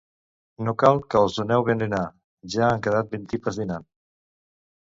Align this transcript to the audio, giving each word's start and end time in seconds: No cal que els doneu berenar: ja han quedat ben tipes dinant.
No 0.67 0.71
cal 0.83 1.01
que 1.15 1.19
els 1.19 1.37
doneu 1.41 1.67
berenar: 1.67 2.01
ja 2.57 2.65
han 2.71 2.83
quedat 2.89 3.15
ben 3.15 3.31
tipes 3.35 3.61
dinant. 3.63 3.87